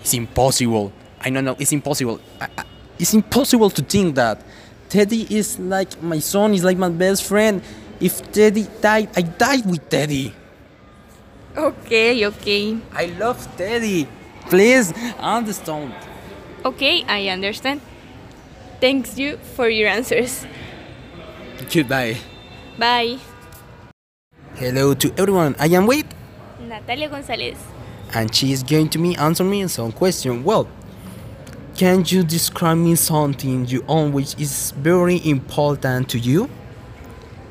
It's 0.00 0.14
impossible. 0.14 0.92
I 1.20 1.30
don't 1.30 1.44
know. 1.44 1.56
It's 1.58 1.72
impossible. 1.72 2.20
I, 2.40 2.48
I, 2.58 2.64
it's 2.98 3.14
impossible 3.14 3.70
to 3.70 3.82
think 3.82 4.16
that 4.16 4.42
Teddy 4.88 5.26
is 5.30 5.58
like 5.60 6.02
my 6.02 6.18
son. 6.18 6.54
Is 6.54 6.64
like 6.64 6.78
my 6.78 6.88
best 6.88 7.22
friend. 7.22 7.62
If 8.00 8.32
Teddy 8.32 8.66
died, 8.80 9.10
I 9.16 9.22
died 9.22 9.64
with 9.64 9.88
Teddy. 9.88 10.34
Okay, 11.56 12.26
okay. 12.26 12.78
I 12.92 13.06
love 13.06 13.38
Teddy. 13.56 14.08
Please 14.50 14.92
understand. 15.20 15.94
Okay, 16.64 17.04
I 17.06 17.28
understand. 17.28 17.80
Thanks 18.82 19.16
you 19.16 19.36
for 19.54 19.68
your 19.68 19.88
answers. 19.88 20.44
Goodbye. 21.72 22.16
Bye. 22.76 23.18
Hello 24.56 24.92
to 24.94 25.14
everyone. 25.16 25.54
I 25.60 25.68
am 25.68 25.86
with, 25.86 26.04
Natalia 26.58 27.08
González. 27.08 27.58
and 28.12 28.34
she 28.34 28.50
is 28.50 28.64
going 28.64 28.88
to 28.88 28.98
me 28.98 29.14
answer 29.14 29.44
me 29.44 29.68
some 29.68 29.92
question. 29.92 30.42
Well, 30.42 30.66
can 31.76 32.02
you 32.08 32.24
describe 32.24 32.76
me 32.78 32.96
something 32.96 33.66
you 33.68 33.84
own 33.86 34.12
which 34.12 34.34
is 34.40 34.72
very 34.72 35.20
important 35.24 36.08
to 36.10 36.18
you? 36.18 36.50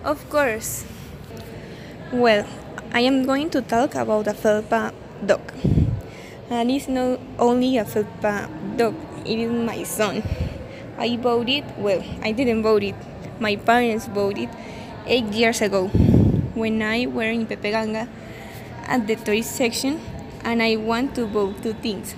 Of 0.04 0.30
course. 0.30 0.84
Well, 2.12 2.46
I 2.92 3.00
am 3.08 3.24
going 3.26 3.50
to 3.52 3.62
talk 3.62 3.96
about 3.96 4.28
a 4.28 4.34
Felpa 4.34 4.92
dog. 5.26 5.40
And 6.50 6.70
it's 6.70 6.90
not 6.90 7.22
only 7.40 7.78
a 7.78 7.86
Felpa 7.86 8.50
dog, 8.78 8.96
it 9.26 9.40
is 9.40 9.50
my 9.50 9.84
son. 9.84 10.24
I 11.02 11.18
it, 11.50 11.66
well, 11.80 12.04
I 12.22 12.32
didn't 12.32 12.62
vote 12.62 12.84
it. 12.84 12.94
My 13.40 13.56
parents 13.56 14.06
it 14.38 14.50
eight 15.08 15.26
years 15.34 15.60
ago 15.60 15.88
when 16.54 16.80
I 16.84 17.08
were 17.08 17.32
in 17.32 17.48
Pepeganga 17.48 18.08
at 18.86 19.08
the 19.08 19.16
toy 19.16 19.42
section 19.42 20.00
and 20.44 20.62
I 20.62 20.76
want 20.76 21.16
to 21.16 21.26
buy 21.26 21.54
two 21.64 21.74
things. 21.74 22.14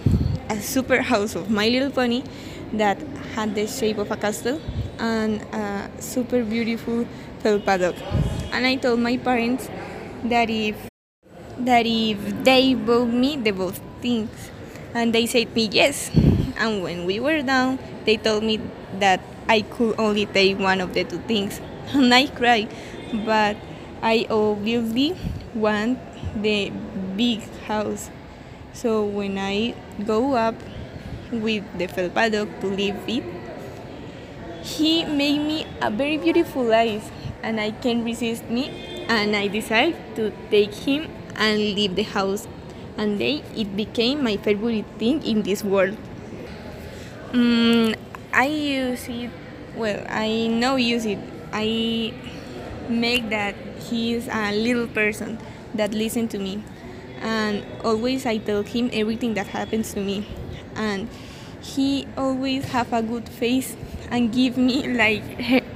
A 0.49 0.59
super 0.59 1.01
house 1.01 1.33
of 1.35 1.49
My 1.49 1.69
Little 1.69 1.91
Pony 1.91 2.23
that 2.73 2.99
had 3.35 3.55
the 3.55 3.67
shape 3.67 3.99
of 3.99 4.11
a 4.11 4.17
castle 4.17 4.59
and 4.99 5.41
a 5.53 5.89
super 5.99 6.43
beautiful 6.43 7.07
Felpa 7.41 7.79
dog. 7.79 7.95
And 8.51 8.65
I 8.65 8.75
told 8.75 8.99
my 8.99 9.15
parents 9.15 9.69
that 10.25 10.49
if 10.49 10.75
that 11.57 11.85
if 11.85 12.43
they 12.43 12.73
bought 12.73 13.07
me 13.07 13.37
the 13.37 13.51
both 13.51 13.79
things 14.01 14.51
and 14.93 15.15
they 15.15 15.25
said 15.25 15.55
me 15.55 15.69
yes 15.71 16.11
and 16.57 16.83
when 16.83 17.05
we 17.05 17.19
were 17.19 17.41
down 17.41 17.79
they 18.05 18.17
told 18.17 18.43
me 18.43 18.59
that 18.99 19.19
i 19.47 19.61
could 19.61 19.95
only 19.99 20.25
take 20.25 20.57
one 20.59 20.81
of 20.81 20.93
the 20.93 21.03
two 21.03 21.19
things. 21.27 21.59
And 21.93 22.13
i 22.13 22.27
cried. 22.27 22.69
But 23.25 23.57
i 24.01 24.25
obviously 24.29 25.15
want 25.53 25.99
the 26.41 26.71
big 27.15 27.41
house. 27.67 28.09
So 28.73 29.05
when 29.05 29.37
i 29.37 29.75
go 30.05 30.33
up 30.33 30.55
with 31.31 31.63
the 31.77 31.87
felpa 31.87 32.31
dog 32.31 32.49
to 32.61 32.67
live 32.67 32.97
it 33.07 33.23
he 34.63 35.03
made 35.03 35.39
me 35.39 35.67
a 35.81 35.91
very 35.91 36.17
beautiful 36.17 36.63
life. 36.63 37.11
And 37.43 37.59
i 37.59 37.71
can't 37.71 38.03
resist 38.05 38.49
me. 38.49 38.71
And 39.09 39.35
I 39.35 39.47
decided 39.47 39.99
to 40.15 40.31
take 40.49 40.73
him 40.73 41.09
and 41.35 41.59
leave 41.59 41.95
the 41.95 42.03
house. 42.03 42.47
And 42.97 43.19
then 43.19 43.43
it 43.55 43.75
became 43.75 44.23
my 44.23 44.37
favorite 44.37 44.85
thing 44.97 45.21
in 45.23 45.41
this 45.41 45.63
world. 45.63 45.97
Mm, 47.33 47.95
I 48.31 48.45
use 48.45 49.07
it, 49.09 49.31
well, 49.75 50.05
I 50.09 50.47
know 50.47 50.75
use 50.75 51.05
it. 51.05 51.19
I 51.51 52.13
make 52.89 53.29
that 53.29 53.55
he 53.89 54.13
is 54.13 54.27
a 54.31 54.51
little 54.51 54.87
person 54.87 55.39
that 55.73 55.93
listen 55.93 56.27
to 56.29 56.37
me. 56.39 56.63
And 57.21 57.65
always 57.83 58.25
I 58.25 58.37
tell 58.37 58.63
him 58.63 58.89
everything 58.93 59.33
that 59.35 59.47
happens 59.47 59.93
to 59.93 60.01
me. 60.01 60.27
And 60.75 61.09
he 61.61 62.07
always 62.17 62.65
have 62.65 62.91
a 62.93 63.01
good 63.01 63.29
face 63.29 63.75
and 64.11 64.31
give 64.33 64.57
me 64.57 64.87
like 65.03 65.23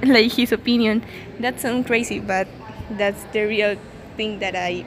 like 0.06 0.34
his 0.34 0.52
opinion. 0.52 1.04
That 1.40 1.60
sounds 1.60 1.88
crazy, 1.88 2.20
but 2.20 2.48
that's 2.92 3.24
the 3.34 3.44
real 3.46 3.78
thing 4.18 4.40
that 4.40 4.56
I 4.56 4.86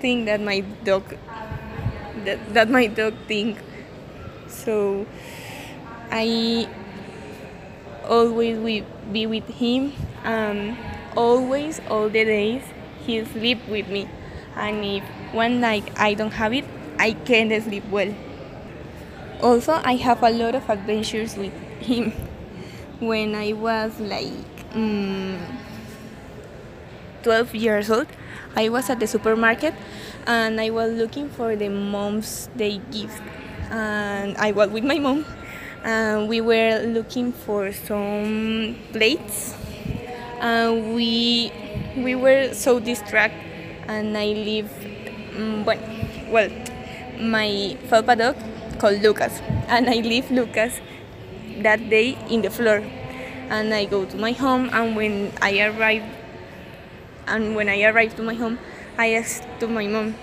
think 0.00 0.26
that 0.26 0.40
my 0.40 0.60
dog 0.84 1.04
that, 2.24 2.38
that 2.54 2.70
my 2.70 2.86
dog 2.86 3.14
think. 3.26 3.58
So 4.48 5.06
I 6.12 6.68
always 8.06 8.58
will 8.58 8.84
be 9.10 9.26
with 9.26 9.48
him. 9.48 9.94
Um, 10.24 10.76
always, 11.16 11.80
all 11.88 12.10
the 12.10 12.24
days, 12.24 12.62
he 13.06 13.24
sleep 13.24 13.66
with 13.66 13.88
me. 13.88 14.08
And 14.54 14.84
if 14.84 15.02
one 15.32 15.60
night 15.60 15.90
I 15.96 16.12
don't 16.12 16.34
have 16.34 16.52
it, 16.52 16.66
I 16.98 17.12
can't 17.12 17.50
sleep 17.64 17.84
well. 17.90 18.14
Also, 19.40 19.72
I 19.72 19.96
have 19.96 20.22
a 20.22 20.30
lot 20.30 20.54
of 20.54 20.68
adventures 20.68 21.36
with 21.36 21.54
him. 21.80 22.12
When 23.00 23.34
I 23.34 23.52
was 23.54 23.98
like 23.98 24.30
um, 24.74 25.40
12 27.24 27.54
years 27.56 27.90
old, 27.90 28.06
I 28.54 28.68
was 28.68 28.88
at 28.90 29.00
the 29.00 29.08
supermarket 29.08 29.74
and 30.24 30.60
I 30.60 30.70
was 30.70 30.92
looking 30.92 31.28
for 31.28 31.56
the 31.56 31.68
mom's 31.68 32.48
day 32.54 32.78
gift. 32.92 33.22
And 33.70 34.36
I 34.36 34.52
was 34.52 34.68
with 34.68 34.84
my 34.84 35.00
mom 35.00 35.24
and 35.84 36.28
we 36.28 36.40
were 36.40 36.80
looking 36.86 37.32
for 37.32 37.72
some 37.72 38.76
plates. 38.92 39.54
And 40.40 40.94
we 40.94 41.52
we 41.96 42.14
were 42.14 42.54
so 42.54 42.80
distracted 42.80 43.38
and 43.88 44.16
I 44.16 44.26
leave 44.26 44.70
um, 45.36 45.64
well, 45.64 45.78
well 46.30 46.50
my 47.18 47.76
Felpa 47.88 48.18
dog 48.18 48.36
called 48.78 49.02
Lucas. 49.02 49.40
And 49.68 49.88
I 49.88 50.00
leave 50.00 50.30
Lucas 50.30 50.80
that 51.62 51.88
day 51.90 52.18
in 52.30 52.42
the 52.42 52.50
floor. 52.50 52.82
And 53.50 53.74
I 53.74 53.84
go 53.84 54.04
to 54.04 54.16
my 54.16 54.32
home 54.32 54.70
and 54.72 54.96
when 54.96 55.32
I 55.42 55.60
arrive 55.60 56.02
and 57.26 57.54
when 57.54 57.68
I 57.68 57.82
arrived 57.84 58.16
to 58.16 58.22
my 58.22 58.34
home 58.34 58.58
I 58.98 59.14
asked 59.14 59.44
to 59.60 59.68
my 59.68 59.86
mom 59.86 60.14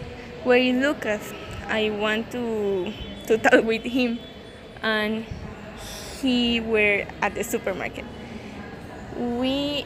where 0.44 0.58
is 0.58 0.76
Lucas? 0.76 1.34
I 1.68 1.90
want 1.92 2.32
to 2.32 2.92
to 3.28 3.38
talk 3.44 3.64
with 3.64 3.84
him. 3.84 4.20
And 4.82 5.26
he 6.22 6.60
were 6.60 7.06
at 7.22 7.36
the 7.36 7.44
supermarket. 7.44 8.06
We 9.18 9.86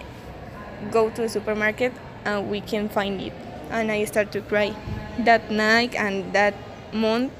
go 0.91 1.09
to 1.09 1.21
the 1.21 1.29
supermarket 1.29 1.93
and 2.25 2.49
we 2.49 2.61
can 2.61 2.89
find 2.89 3.21
it. 3.21 3.33
And 3.69 3.91
I 3.91 4.05
start 4.05 4.31
to 4.33 4.41
cry. 4.41 4.75
That 5.19 5.51
night 5.51 5.95
and 5.95 6.33
that 6.33 6.55
month 6.93 7.31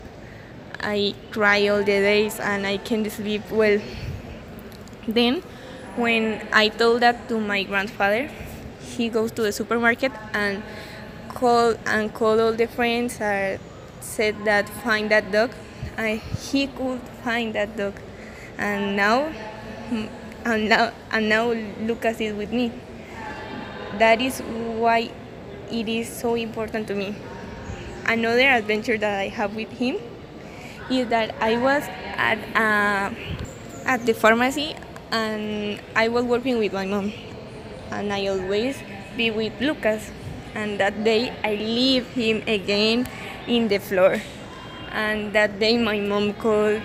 I 0.81 1.15
cry 1.31 1.67
all 1.67 1.79
the 1.79 1.85
days 1.85 2.39
and 2.39 2.67
I 2.67 2.77
can't 2.77 3.09
sleep 3.11 3.49
well. 3.51 3.79
Then 5.07 5.41
when 5.95 6.47
I 6.51 6.69
told 6.69 7.01
that 7.01 7.27
to 7.29 7.39
my 7.39 7.63
grandfather 7.63 8.29
he 8.95 9.09
goes 9.09 9.31
to 9.31 9.41
the 9.41 9.51
supermarket 9.51 10.11
and 10.33 10.61
call 11.29 11.75
and 11.85 12.13
call 12.13 12.39
all 12.39 12.53
the 12.53 12.67
friends 12.67 13.19
and 13.19 13.59
said 14.01 14.35
that 14.45 14.69
find 14.69 15.09
that 15.11 15.31
dog. 15.31 15.51
And 15.97 16.19
he 16.19 16.67
could 16.67 17.01
find 17.23 17.53
that 17.53 17.77
dog 17.77 17.93
and 18.57 18.95
now 18.95 19.31
and 20.45 20.69
now 20.69 20.91
and 21.11 21.29
now 21.29 21.51
Lucas 21.81 22.19
is 22.19 22.33
with 22.33 22.51
me. 22.51 22.71
That 23.99 24.21
is 24.21 24.39
why 24.41 25.11
it 25.71 25.87
is 25.87 26.09
so 26.09 26.35
important 26.35 26.87
to 26.87 26.95
me. 26.95 27.15
Another 28.05 28.49
adventure 28.49 28.97
that 28.97 29.19
I 29.19 29.27
have 29.29 29.55
with 29.55 29.71
him 29.71 29.97
is 30.89 31.07
that 31.07 31.35
I 31.39 31.57
was 31.57 31.83
at 32.17 32.37
uh, 32.55 33.13
at 33.85 34.05
the 34.05 34.13
pharmacy 34.13 34.75
and 35.11 35.79
I 35.95 36.09
was 36.09 36.25
working 36.25 36.57
with 36.57 36.73
my 36.73 36.85
mom. 36.85 37.13
And 37.91 38.11
I 38.11 38.27
always 38.27 38.77
be 39.15 39.29
with 39.31 39.53
Lucas. 39.61 40.11
And 40.55 40.79
that 40.79 41.03
day 41.03 41.33
I 41.43 41.55
leave 41.55 42.07
him 42.13 42.43
again 42.47 43.07
in 43.47 43.67
the 43.67 43.77
floor. 43.77 44.21
And 44.91 45.33
that 45.33 45.59
day 45.59 45.77
my 45.77 45.99
mom 45.99 46.33
called 46.33 46.81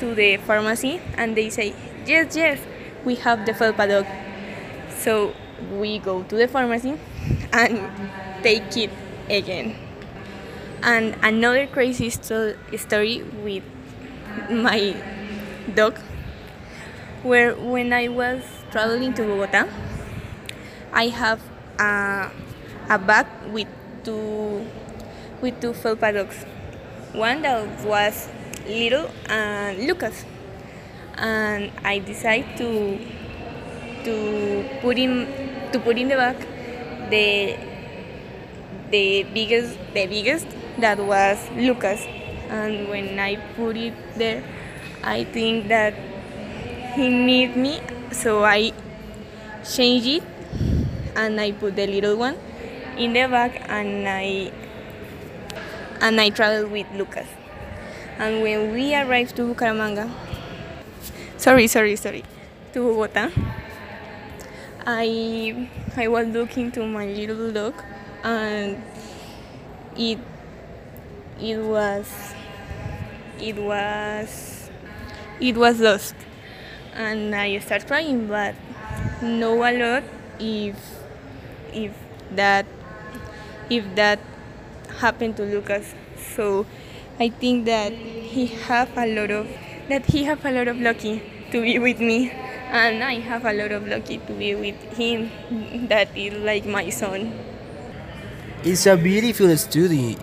to 0.00 0.14
the 0.14 0.36
pharmacy 0.38 1.00
and 1.16 1.36
they 1.36 1.50
say 1.50 1.74
yes 2.06 2.36
yes 2.36 2.60
we 3.04 3.14
have 3.16 3.44
the 3.46 3.52
felpa 3.52 3.88
dog. 3.88 4.06
So 4.90 5.34
we 5.72 5.98
go 5.98 6.22
to 6.24 6.36
the 6.36 6.48
pharmacy 6.48 6.98
and 7.52 7.90
take 8.42 8.76
it 8.76 8.90
again. 9.30 9.76
And 10.82 11.16
another 11.22 11.66
crazy 11.66 12.10
sto- 12.10 12.54
story 12.76 13.22
with 13.22 13.62
my 14.50 14.96
dog 15.74 15.98
where 17.22 17.54
when 17.54 17.92
I 17.92 18.08
was 18.08 18.42
traveling 18.70 19.14
to 19.14 19.22
Bogota 19.24 19.68
I 20.92 21.08
have 21.08 21.40
a, 21.78 22.30
a 22.88 22.98
bag 22.98 23.26
with 23.52 23.68
two 24.04 24.66
with 25.40 25.60
two 25.60 25.72
felpa 25.72 26.12
dogs. 26.14 26.44
One 27.12 27.42
that 27.42 27.66
was 27.84 28.28
little 28.68 29.10
and 29.28 29.86
Lucas. 29.86 30.24
And 31.16 31.72
I 31.84 31.98
decided 31.98 32.56
to 32.58 32.98
to 34.04 34.14
put 34.80 34.98
in 34.98 35.26
to 35.72 35.80
put 35.80 35.98
in 35.98 36.08
the 36.08 36.16
bag 36.16 36.36
the 37.10 37.56
the 38.90 39.24
biggest 39.34 39.76
the 39.94 40.06
biggest 40.06 40.46
that 40.78 40.98
was 40.98 41.38
Lucas. 41.56 42.06
And 42.48 42.88
when 42.88 43.18
I 43.18 43.36
put 43.56 43.76
it 43.76 43.94
there 44.16 44.42
I 45.02 45.24
think 45.24 45.68
that 45.68 45.94
he 46.94 47.08
need 47.08 47.56
me 47.56 47.80
so 48.10 48.44
I 48.44 48.72
change 49.64 50.06
it 50.06 50.22
and 51.14 51.40
I 51.40 51.52
put 51.52 51.76
the 51.76 51.86
little 51.86 52.16
one 52.16 52.36
in 52.96 53.12
the 53.12 53.28
bag 53.28 53.62
and 53.68 54.08
I 54.08 54.50
and 56.00 56.20
I 56.20 56.30
travel 56.30 56.68
with 56.68 56.86
Lucas 56.94 57.37
and 58.18 58.42
when 58.42 58.72
we 58.72 58.94
arrived 58.94 59.36
to 59.36 59.54
Bucaramanga 59.54 60.10
sorry 61.36 61.66
sorry 61.66 61.96
sorry. 61.96 62.24
to 62.72 62.80
Bogota 62.82 63.30
I 64.86 65.68
I 65.96 66.08
was 66.08 66.28
looking 66.28 66.72
to 66.72 66.86
my 66.86 67.06
little 67.06 67.52
dog 67.52 67.74
and 68.24 68.82
it 69.96 70.18
it 71.40 71.58
was 71.58 72.34
it 73.40 73.56
was 73.56 74.70
it 75.40 75.56
was 75.56 75.78
lost. 75.80 76.14
And 76.94 77.34
I 77.34 77.58
start 77.58 77.86
crying 77.86 78.26
but 78.28 78.54
no 79.22 79.62
a 79.62 79.70
lot 79.76 80.02
if 80.40 80.76
if 81.72 81.92
that 82.34 82.66
if 83.70 83.84
that 83.94 84.18
happened 84.98 85.36
to 85.36 85.44
Lucas. 85.44 85.94
So 86.34 86.66
I 87.20 87.28
think 87.30 87.64
that 87.66 87.92
he 87.92 88.46
have 88.68 88.96
a 88.96 89.06
lot 89.06 89.30
of 89.30 89.46
that 89.88 90.06
he 90.06 90.24
have 90.24 90.44
a 90.44 90.50
lot 90.52 90.68
of 90.68 90.80
lucky 90.80 91.22
to 91.50 91.62
be 91.62 91.78
with 91.78 92.00
me 92.00 92.30
and 92.70 93.02
I 93.02 93.14
have 93.20 93.44
a 93.44 93.52
lot 93.52 93.72
of 93.72 93.86
lucky 93.88 94.18
to 94.18 94.32
be 94.32 94.54
with 94.54 94.76
him 94.96 95.30
that 95.88 96.16
is 96.16 96.34
like 96.34 96.66
my 96.66 96.90
son 96.90 97.32
It's 98.64 98.86
a 98.86 98.96
beautiful 98.96 99.56
story. 99.56 100.16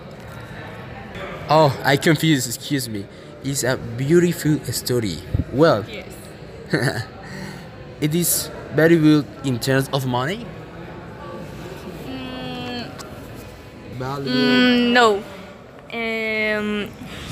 Oh, 1.50 1.72
I 1.86 1.96
confused, 1.96 2.48
excuse 2.48 2.90
me. 2.90 3.06
It's 3.44 3.64
a 3.64 3.78
beautiful 3.78 4.60
story. 4.74 5.18
Well, 5.54 5.86
yes 5.90 6.12
it 8.02 8.14
is 8.16 8.50
very 8.74 8.98
good 8.98 9.26
in 9.44 9.60
terms 9.60 9.90
of 9.94 10.06
money. 10.06 10.46
Value. 13.98 14.30
Mm, 14.30 14.92
no. 14.92 15.24
Um, 16.56 16.90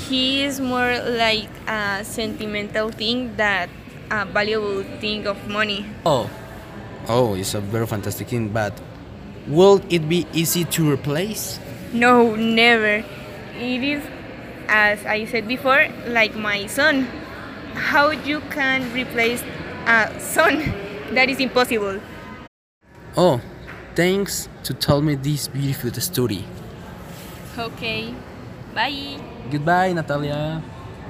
he 0.08 0.42
is 0.44 0.60
more 0.60 1.00
like 1.00 1.48
a 1.66 2.04
sentimental 2.04 2.90
thing 2.90 3.36
that 3.36 3.68
a 4.10 4.24
valuable 4.24 4.82
thing 5.00 5.26
of 5.26 5.48
money. 5.48 5.86
Oh, 6.04 6.30
oh, 7.08 7.34
it's 7.34 7.54
a 7.54 7.60
very 7.60 7.86
fantastic 7.86 8.28
thing. 8.28 8.48
But 8.48 8.72
will 9.46 9.80
it 9.88 10.08
be 10.08 10.26
easy 10.32 10.64
to 10.64 10.90
replace? 10.90 11.58
No, 11.92 12.34
never. 12.34 13.04
It 13.56 13.82
is, 13.82 14.02
as 14.68 15.04
I 15.06 15.24
said 15.24 15.48
before, 15.48 15.88
like 16.08 16.34
my 16.34 16.66
son. 16.66 17.06
How 17.74 18.10
you 18.10 18.40
can 18.50 18.92
replace 18.92 19.42
a 19.86 20.12
son? 20.20 20.62
That 21.14 21.28
is 21.28 21.38
impossible. 21.38 22.00
Oh, 23.16 23.40
thanks 23.94 24.48
to 24.64 24.74
tell 24.74 25.00
me 25.00 25.14
this 25.14 25.46
beautiful 25.48 25.92
story. 26.00 26.44
Okay. 27.56 28.14
Bye. 28.74 29.16
Goodbye, 29.50 29.94
Natalia. 29.94 30.73